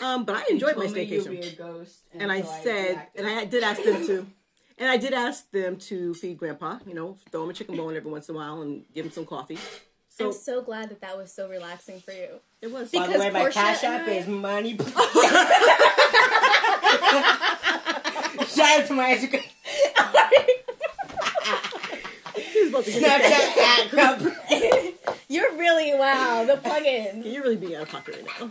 [0.00, 2.52] Um, but I enjoyed my Told me you'll staycation be a ghost, and I so
[2.64, 3.24] said, reacted.
[3.26, 4.26] and I did ask them to,
[4.78, 6.78] and I did ask them to feed Grandpa.
[6.86, 9.12] You know, throw him a chicken bone every once in a while and give him
[9.12, 9.58] some coffee.
[10.08, 12.40] So I'm so glad that that was so relaxing for you.
[12.62, 12.90] it was.
[12.90, 14.76] By the Because way, my Portia cash app I- is money.
[18.48, 19.47] Shout out to my education.
[22.82, 23.90] He's about Snapchat at
[25.10, 25.14] Cup.
[25.28, 26.44] You're really wow.
[26.44, 27.24] The plugins.
[27.30, 28.50] You're really being out of pocket right now.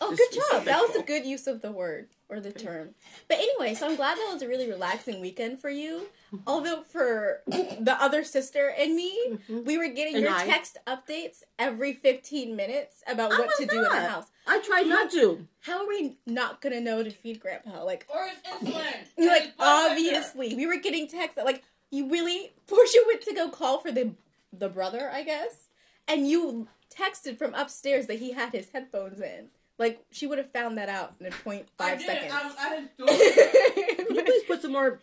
[0.00, 0.64] Oh, Just good job.
[0.64, 2.90] That was a good use of the word or the term.
[3.28, 6.06] But anyway, so I'm glad that was a really relaxing weekend for you.
[6.48, 9.64] Although for the other sister and me, mm-hmm.
[9.64, 10.44] we were getting And your I.
[10.46, 14.26] text updates every 15 minutes about I what was to do in the house.
[14.46, 15.46] I tried not to.
[15.60, 17.84] How are we not gonna know to feed Grandpa?
[17.84, 18.74] Like, Or it's insulin.
[18.74, 19.90] like It's blood pressure.
[19.92, 21.62] obviously we were getting texts that like
[21.94, 24.12] you really Portia went to go call for the
[24.52, 25.68] the brother, I guess,
[26.06, 29.48] and you texted from upstairs that he had his headphones in.
[29.78, 32.32] Like she would have found that out in a point I five did seconds.
[32.32, 32.36] it.
[32.36, 34.06] I was at his.
[34.06, 35.00] Can you please put some more?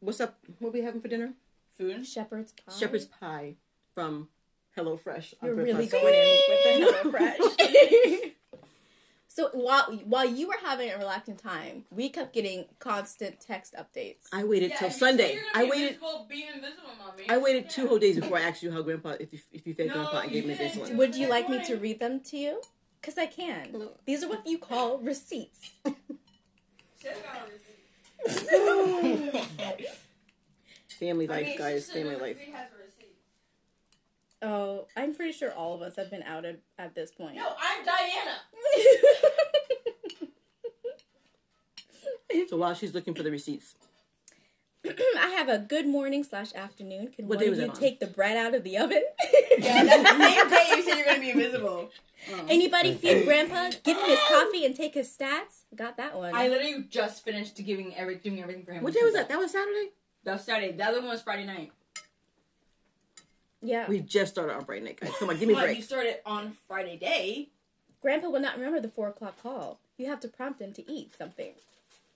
[0.00, 0.38] What's up?
[0.58, 1.34] What are we having for dinner?
[1.78, 2.06] Food.
[2.06, 2.72] Shepherd's pie.
[2.78, 3.54] Shepherd's pie
[3.94, 4.28] from
[4.76, 5.34] HelloFresh.
[5.40, 8.32] on You're really going in with the HelloFresh.
[9.34, 14.24] so while while you were having a relaxing time, we kept getting constant text updates.
[14.32, 15.32] I waited Yeah, till you Sunday.
[15.34, 15.98] you're I waited.
[16.28, 17.24] being invisible, mommy.
[17.30, 19.72] I waited two whole days before I asked you how Grandpa, if you if you
[19.74, 20.82] fed No, Grandpa and gave him his didn't.
[20.90, 20.96] insulin.
[20.96, 22.60] Would you like me to read them to you?
[23.00, 23.72] Because I can.
[23.72, 23.90] No.
[24.04, 25.70] These are what you call receipts.
[27.00, 27.52] Shit, I got a.
[31.00, 31.84] Family life, mean, guys.
[31.86, 32.36] sister Family life.
[32.36, 33.16] three has a receipt.
[34.42, 37.36] Oh, I'm pretty sure all of us have been outed at this point.
[37.36, 38.38] No, I'm Diana.
[42.48, 43.74] So while she's looking for the receipts,
[44.86, 47.08] I have a good morning slash afternoon.
[47.08, 47.74] Can What one day of you on?
[47.76, 49.02] take the bread out of the oven?
[49.58, 51.90] Yeah, that's the same day you said you're gonna be invisible.
[52.48, 53.70] Anybody feed Grandpa?
[53.84, 55.64] Give him his coffee and take his stats.
[55.76, 56.34] Got that one.
[56.34, 58.82] I literally just finished giving every doing everything for him.
[58.82, 59.28] what day was that?
[59.28, 59.90] That was Saturday.
[60.24, 60.72] That was Saturday.
[60.72, 61.70] The other one was Friday night.
[63.62, 63.86] Yeah.
[63.88, 65.12] We just started on Friday night, guys.
[65.18, 65.76] Come on, give me a break.
[65.76, 67.48] You started on Friday day.
[68.00, 69.78] Grandpa will not remember the four o'clock call.
[69.96, 71.52] You have to prompt him to eat something.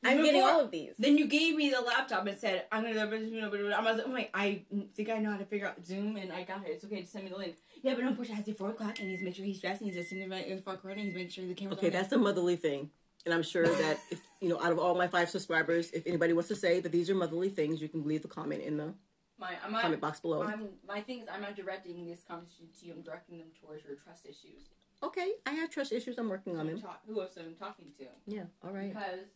[0.04, 0.92] I'm getting all of these.
[0.98, 4.62] Then you gave me the laptop and said, "I'm gonna." I'm like, oh my, I
[4.94, 6.70] think I know how to figure out Zoom, and I got it.
[6.70, 7.00] It's okay.
[7.00, 7.56] Just send me the link.
[7.82, 9.88] Yeah, but no, Portia has it four o'clock, and he's make sure he's dressed, and
[9.90, 11.92] he's just sitting in the front corner, and he's making sure the camera's Okay, on.
[11.92, 12.90] that's a motherly thing.
[13.24, 16.32] And I'm sure that if you know, out of all my five subscribers, if anybody
[16.32, 18.94] wants to say that these are motherly things, you can leave the comment in the
[19.38, 19.54] my.
[19.64, 20.42] I'm comment box below.
[20.42, 22.92] I'm, my thing is, I'm not directing this conversation to you.
[22.94, 24.70] I'm directing them towards your trust issues.
[25.02, 26.18] Okay, I have trust issues.
[26.18, 26.80] I'm working on I'm them.
[26.80, 28.04] ta- who else I'm talking to?
[28.26, 28.88] Yeah, all right.
[28.94, 29.26] Because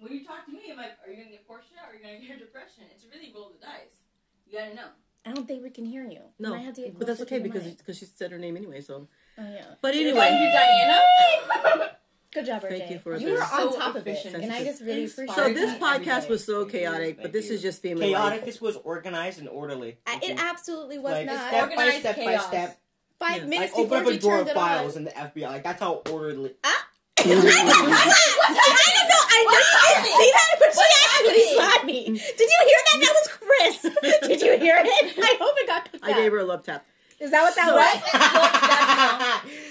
[0.00, 1.68] when you talk to me, I'm like, are you gonna get Portia?
[1.86, 2.84] Or are you gonna get depression?
[2.94, 4.02] It's really roll the dice.
[4.46, 4.88] You gotta know.
[5.26, 6.20] I don't think we can hear you.
[6.38, 8.56] No, I have to get but that's okay to because because she said her name
[8.56, 8.80] anyway.
[8.80, 9.64] So, Oh yeah.
[9.80, 11.96] but Thank anyway, you, Diana.
[12.34, 12.90] Good job, Thank RJ.
[12.90, 13.38] you for you this.
[13.38, 14.42] were on So top of it, efficient.
[14.42, 15.34] and I just really appreciate it.
[15.36, 15.54] so it.
[15.54, 16.28] this every podcast day.
[16.30, 17.54] was so Thank you, chaotic, thank but this you.
[17.54, 18.38] is just family Chaotic.
[18.40, 18.44] life.
[18.46, 19.96] This was organized and orderly.
[20.06, 21.38] I- it absolutely was like not.
[21.48, 22.46] step by Organized step by chaos.
[22.48, 22.80] step.
[23.20, 23.44] Five Yeah.
[23.46, 24.68] minutes Like open before up a you drawer turned of it on.
[24.68, 25.48] files in the FBI.
[25.48, 26.50] Like that's how orderly.
[26.64, 26.68] Uh,
[27.18, 27.44] I don't know.
[27.46, 32.04] I know you didn't see that, but she actually slapped me.
[32.04, 32.98] Did you hear that?
[33.00, 33.82] That was Chris.
[34.28, 35.14] Did you hear it?
[35.18, 36.16] I hope it got picked I up.
[36.16, 36.84] gave her a love tap.
[37.20, 38.00] Is that what that was?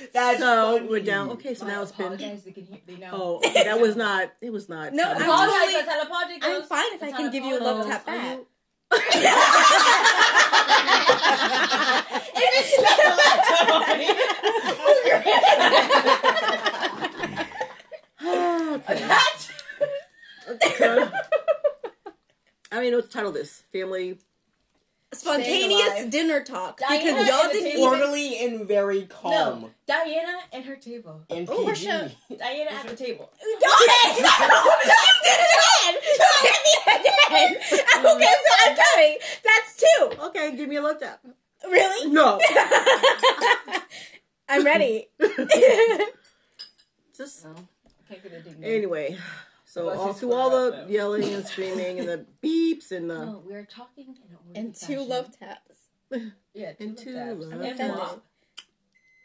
[0.14, 0.88] That's So funny.
[0.90, 1.30] we're down.
[1.32, 2.06] Okay, so now it's been.
[2.06, 2.44] apologize.
[2.44, 2.80] They can hear.
[3.12, 4.32] Oh, that was not.
[4.42, 4.94] It was not.
[4.94, 5.54] No, I'm apologize.
[5.56, 6.62] totally- That's how apology goes.
[6.62, 8.16] I'm fine if I That's can how give you a love apology tap goes.
[8.16, 8.40] back.
[20.50, 21.08] okay.
[22.72, 23.64] I don't even know what to title this.
[23.72, 24.18] Family.
[25.24, 27.84] Staying Spontaneous dinner talk Diana because y'all at didn't table.
[27.84, 27.94] even.
[28.02, 29.62] orderly and very calm.
[29.62, 31.22] No, Diana and her table.
[31.30, 31.64] And Oh, PG.
[31.64, 32.12] Portia.
[32.38, 33.30] Diana at the table.
[33.42, 33.70] Okay, no, you
[35.24, 35.96] did it again.
[36.04, 37.52] You hit me again.
[38.06, 39.18] Okay, so I'm coming.
[39.44, 40.02] That's two.
[40.26, 41.20] Okay, give me a look up.
[41.66, 42.10] Really?
[42.12, 42.38] No.
[44.50, 45.08] I'm ready.
[47.18, 47.56] Just oh,
[48.10, 48.58] Can't get a dig.
[48.64, 49.18] anyway.
[49.74, 53.26] So What's all through all the square yelling and screaming and the beeps and the
[53.26, 55.10] No, we're talking in an and two fashion.
[55.10, 55.78] love taps.
[56.54, 57.40] Yeah, two and love two taps.
[57.40, 58.16] love I'm taps.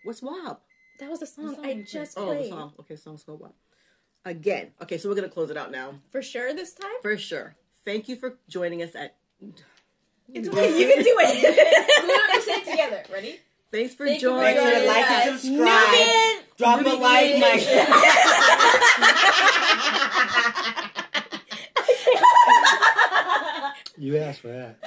[0.04, 0.62] what's WAP?
[1.00, 2.48] That was a song, song I you just Oh, the played.
[2.48, 2.72] song.
[2.80, 3.52] Okay, song's called WAP.
[4.24, 4.70] Again.
[4.80, 6.90] Okay, so we're gonna close it out now For sure this time?
[7.02, 7.54] for sure.
[7.84, 9.16] Thank you for joining us at.
[10.32, 12.08] It's okay, you can do it.
[12.08, 13.02] We're gonna say it together.
[13.12, 13.38] Ready?
[13.70, 14.44] Thanks for Thank joining.
[14.44, 15.26] Make sure to like us.
[15.26, 16.44] and subscribe.
[16.56, 17.86] Drop a like, Nation.
[17.90, 19.84] Mike.
[23.98, 24.78] You asked for that.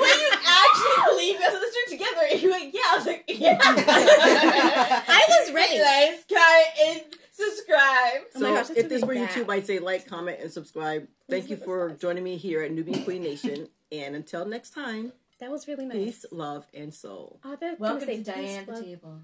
[0.00, 2.80] When you actually believe us let's do together, and you went, yeah.
[2.86, 3.58] I was like, yeah.
[5.08, 5.76] I was ready.
[5.76, 8.22] Anyways, comment and subscribe.
[8.34, 9.50] Oh my So gosh, if this were really YouTube.
[9.50, 11.06] I'd say like, comment, and subscribe.
[11.28, 12.00] Thank you for likes.
[12.00, 13.68] joining me here at Nubian Queen Nation.
[13.92, 15.96] And until next time, That was really nice.
[15.96, 17.40] peace, love, and soul.
[17.44, 19.20] Oh, Welcome gonna say Diane the table.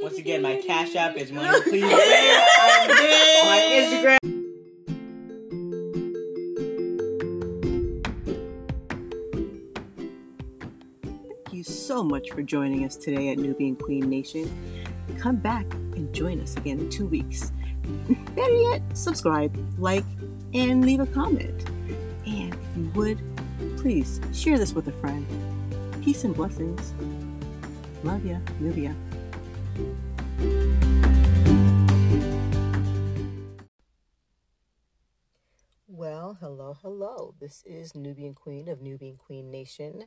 [0.00, 1.60] Once again, my cash app is money.
[1.62, 1.82] Please.
[1.82, 4.35] my Instagram.
[11.86, 14.50] So much for joining us today at Nubian Queen Nation.
[15.20, 17.52] Come back and join us again in two weeks.
[18.34, 20.04] Better yet, subscribe, like,
[20.52, 21.68] and leave a comment.
[22.26, 23.22] And if you would,
[23.76, 25.24] please share this with a friend.
[26.02, 26.92] Peace and blessings.
[28.02, 28.92] Love ya, Nubia.
[35.86, 37.34] Well, hello, hello.
[37.38, 40.06] This is Nubian Queen of Nubian Queen Nation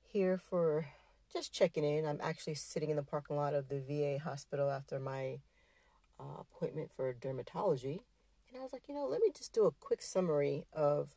[0.00, 0.86] here for
[1.32, 2.06] just checking in.
[2.06, 5.38] I'm actually sitting in the parking lot of the VA hospital after my
[6.18, 8.00] uh, appointment for dermatology.
[8.48, 11.16] And I was like, you know, let me just do a quick summary of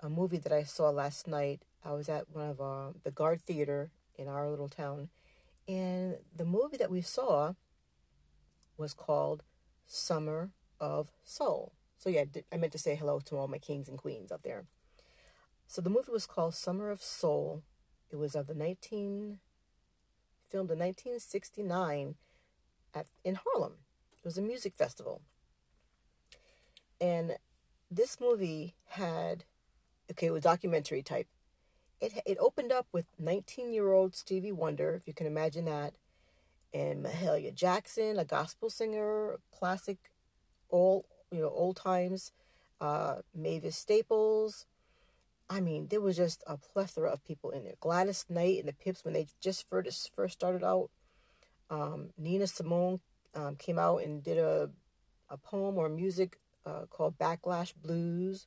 [0.00, 1.62] a movie that I saw last night.
[1.84, 5.08] I was at one of uh, the Guard Theater in our little town.
[5.66, 7.54] And the movie that we saw
[8.76, 9.42] was called
[9.86, 11.72] Summer of Soul.
[11.98, 14.64] So, yeah, I meant to say hello to all my kings and queens out there.
[15.66, 17.62] So, the movie was called Summer of Soul.
[18.10, 19.38] It was of the 19,
[20.48, 22.16] filmed in 1969
[22.94, 23.74] at, in Harlem.
[24.18, 25.22] It was a music festival.
[27.00, 27.36] And
[27.90, 29.44] this movie had,
[30.10, 31.28] okay, it was documentary type.
[32.00, 35.94] It, it opened up with 19 year old Stevie Wonder, if you can imagine that,
[36.72, 39.98] and Mahalia Jackson, a gospel singer, classic,
[40.68, 42.32] all, you know, old times,
[42.80, 44.66] uh, Mavis Staples.
[45.50, 47.74] I mean, there was just a plethora of people in there.
[47.80, 50.90] Gladys Knight and the Pips, when they just first, first started out,
[51.68, 53.00] um, Nina Simone
[53.34, 54.70] um, came out and did a,
[55.28, 58.46] a poem or music uh, called Backlash Blues.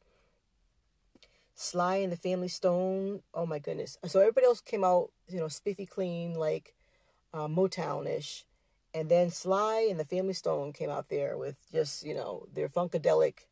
[1.56, 3.22] Sly and the Family Stone.
[3.34, 3.98] Oh my goodness.
[4.06, 6.74] So everybody else came out, you know, spiffy clean, like
[7.34, 8.46] uh, Motown ish.
[8.94, 12.70] And then Sly and the Family Stone came out there with just, you know, their
[12.70, 13.46] funkadelic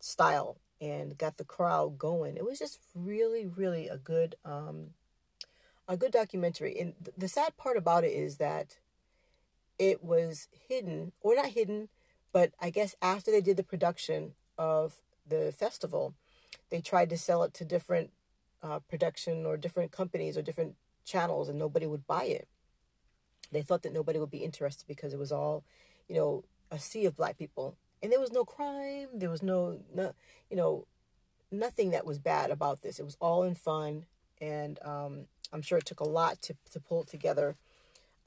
[0.00, 2.36] style and got the crowd going.
[2.36, 4.88] It was just really, really a good, um,
[5.88, 6.78] a good documentary.
[6.78, 8.78] And th- the sad part about it is that
[9.78, 11.88] it was hidden, or not hidden,
[12.32, 16.14] but I guess after they did the production of the festival,
[16.70, 18.10] they tried to sell it to different
[18.62, 22.48] uh, production or different companies or different channels, and nobody would buy it.
[23.50, 25.64] They thought that nobody would be interested because it was all,
[26.06, 29.08] you know, a sea of black people, and there was no crime.
[29.14, 30.14] There was no, no
[30.50, 30.86] you know,
[31.50, 32.98] nothing that was bad about this.
[32.98, 34.06] It was all in fun,
[34.40, 37.56] and um, I'm sure it took a lot to to pull it together.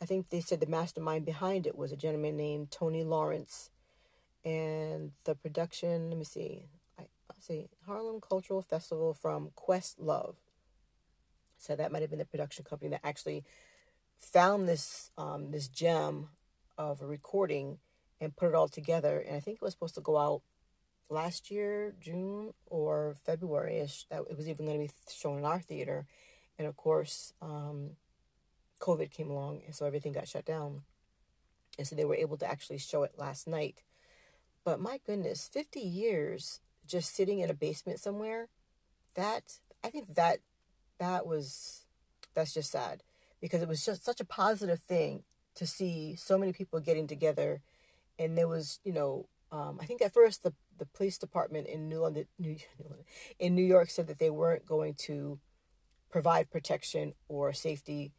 [0.01, 3.69] I think they said the mastermind behind it was a gentleman named Tony Lawrence,
[4.43, 6.09] and the production.
[6.09, 6.65] Let me see.
[6.99, 7.05] I
[7.39, 10.35] see Harlem Cultural Festival from Questlove.
[11.57, 13.43] So that might have been the production company that actually
[14.17, 16.29] found this um, this gem
[16.77, 17.77] of a recording
[18.21, 19.19] and put it all together.
[19.19, 20.43] And I think it was supposed to go out
[21.09, 24.05] last year, June or February ish.
[24.09, 26.05] That it was even going to be shown in our theater,
[26.57, 27.97] and of course, um,
[28.79, 30.83] COVID came along, and so everything got shut down.
[31.77, 33.83] And so they were able to actually show it last night.
[34.63, 38.49] But my goodness, 50 years just sitting in a basement somewhere,
[39.15, 40.39] that, I think that,
[40.99, 41.85] that was,
[42.33, 43.03] that's just sad
[43.39, 45.23] because it was just such a positive thing
[45.55, 47.61] to see so many people getting together.
[48.21, 51.89] And there was, you know, um, I think at first the, the police department in
[51.89, 52.57] New London, New,
[53.39, 55.39] in New York said that they weren't going to
[56.09, 58.11] provide protection or safety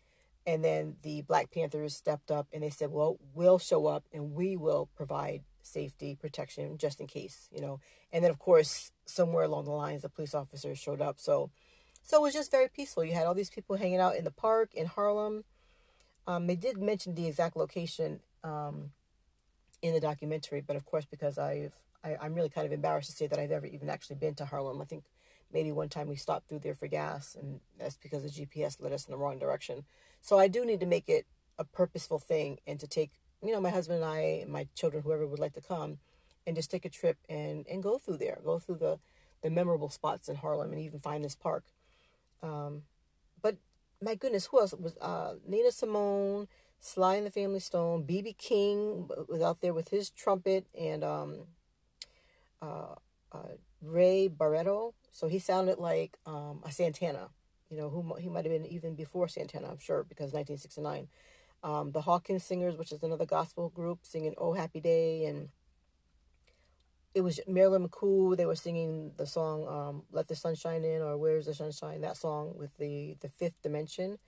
[0.47, 4.33] and then the Black Panthers stepped up and they said, well, we'll show up and
[4.33, 7.79] we will provide safety protection just in case, you know.
[8.13, 11.21] And then, of course, somewhere along the lines, the police officers showed up.
[11.21, 11.51] So,
[12.03, 13.05] so it was just very peaceful.
[13.05, 15.45] You had all these people hanging out in the park in Harlem.
[16.27, 18.91] Um, they did mention the exact location um,
[19.83, 23.17] in the documentary, but of course, because I've I, I'm really kind of embarrassed to
[23.17, 24.81] say that I've ever even actually been to Harlem.
[24.81, 25.05] I think
[25.53, 28.93] maybe one time we stopped through there for gas, and that's because the GPS led
[28.93, 29.85] us in the wrong direction.
[30.21, 31.27] So I do need to make it
[31.59, 33.11] a purposeful thing and to take,
[33.43, 35.99] you know, my husband and I, my children, whoever would like to come,
[36.47, 38.99] and just take a trip and and go through there, go through the
[39.43, 41.65] the memorable spots in Harlem, and even find this park.
[42.43, 42.83] Um,
[43.41, 43.57] but
[44.01, 46.49] my goodness, who else was uh, Nina Simone,
[46.83, 51.47] Sly and the Family Stone, BB King was out there with his trumpet, and um,
[52.61, 52.97] uh,
[53.33, 54.93] uh, Ray Barretto.
[55.11, 57.31] So he sounded like um, a Santana
[57.73, 61.09] you know, who he might have been even before Santana, I'm sure, because 1969.
[61.65, 65.49] Um, the Hawkins Singers, which is another gospel group, singing "Oh Happy Day," and
[67.15, 68.37] it was Marilyn McCoo.
[68.37, 72.19] They were singing the song um, "Let the Sunshine In" or "Where's the Sunshine?" That
[72.19, 74.19] song with the the Fifth Dimension.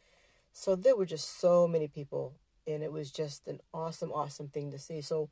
[0.53, 4.71] So there were just so many people, and it was just an awesome, awesome thing
[4.73, 5.01] to see.
[5.01, 5.29] So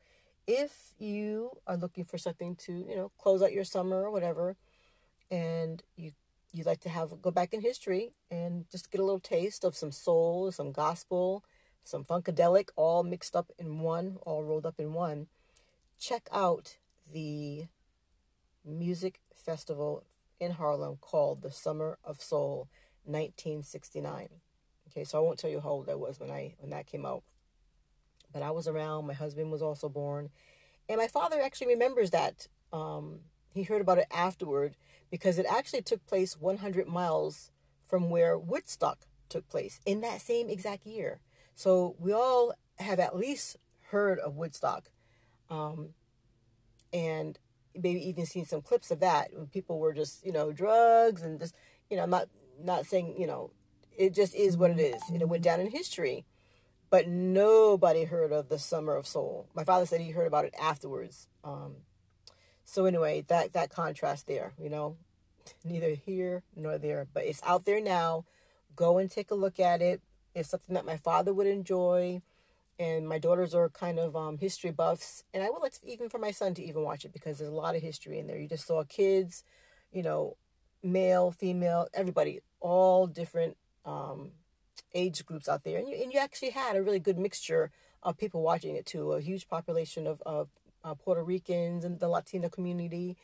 [0.46, 4.56] if you are looking for something to, you know, close out your summer or whatever,
[5.30, 6.12] and you
[6.52, 9.74] you'd like to have go back in history and just get a little taste of
[9.74, 11.44] some soul, some gospel,
[11.82, 15.28] some funkadelic, all mixed up in one, all rolled up in one.
[15.98, 16.76] Check out
[17.12, 17.66] the
[18.64, 20.04] music festival
[20.38, 22.68] in Harlem called the Summer of Soul
[23.04, 24.28] 1969.
[24.92, 27.06] Okay, so I won't tell you how old I was when I when that came
[27.06, 27.22] out.
[28.30, 30.30] But I was around, my husband was also born,
[30.88, 32.48] and my father actually remembers that.
[32.72, 33.20] Um,
[33.54, 34.76] he heard about it afterward
[35.10, 37.50] because it actually took place 100 miles
[37.86, 41.20] from where Woodstock took place in that same exact year.
[41.54, 43.56] So we all have at least
[43.90, 44.90] heard of Woodstock.
[45.50, 45.90] Um,
[46.94, 47.38] and
[47.74, 51.38] maybe even seen some clips of that when people were just, you know, drugs and
[51.38, 51.54] just,
[51.90, 52.28] you know, I'm not
[52.58, 53.50] not saying, you know,
[53.96, 55.02] it just is what it is.
[55.08, 56.24] And it went down in history.
[56.90, 59.48] But nobody heard of the Summer of Soul.
[59.54, 61.26] My father said he heard about it afterwards.
[61.42, 61.76] Um,
[62.64, 64.96] so anyway, that that contrast there, you know,
[65.64, 68.26] neither here nor there, but it's out there now.
[68.76, 70.02] Go and take a look at it.
[70.34, 72.22] It's something that my father would enjoy,
[72.78, 76.08] and my daughters are kind of um, history buffs, and I would like to, even
[76.08, 78.38] for my son to even watch it because there's a lot of history in there.
[78.38, 79.44] You just saw kids,
[79.92, 80.36] you know,
[80.82, 84.32] male, female, everybody, all different um,
[84.94, 87.70] age groups out there, and you and you actually had a really good mixture
[88.02, 89.12] of people watching it too.
[89.12, 90.48] A huge population of of
[90.84, 93.16] uh, Puerto Ricans and the Latino community,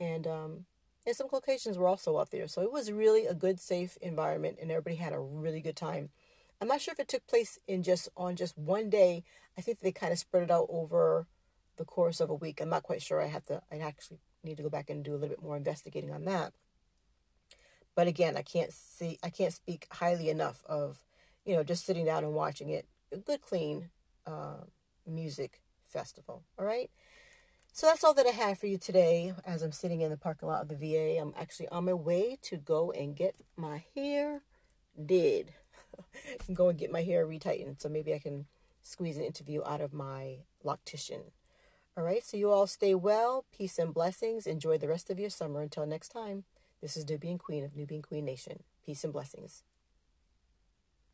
[0.00, 0.64] and um,
[1.06, 2.46] and some Caucasians were also out there.
[2.46, 6.10] So it was really a good, safe environment, and everybody had a really good time.
[6.60, 9.24] I'm not sure if it took place in just on just one day.
[9.58, 11.26] I think they kind of spread it out over
[11.76, 12.60] the course of a week.
[12.60, 13.20] I'm not quite sure.
[13.20, 13.62] I have to.
[13.70, 16.52] I actually need to go back and do a little bit more investigating on that.
[17.94, 19.18] But again, I can't see.
[19.22, 21.02] I can't speak highly enough of,
[21.44, 22.86] you know, just sitting down and watching it.
[23.12, 23.90] A good, clean
[24.26, 24.64] uh,
[25.06, 26.42] music festival.
[26.58, 26.90] All right.
[27.74, 30.48] So that's all that I have for you today as I'm sitting in the parking
[30.48, 31.18] lot of the VA.
[31.18, 34.42] I'm actually on my way to go and get my hair
[35.06, 35.54] did.
[36.52, 37.80] go and get my hair retightened.
[37.80, 38.46] So maybe I can
[38.82, 41.32] squeeze an interview out of my loctician.
[41.96, 42.24] All right.
[42.24, 43.46] So you all stay well.
[43.56, 44.46] Peace and blessings.
[44.46, 45.62] Enjoy the rest of your summer.
[45.62, 46.44] Until next time,
[46.82, 48.64] this is Nubian Queen of Nubian Queen Nation.
[48.84, 49.62] Peace and blessings.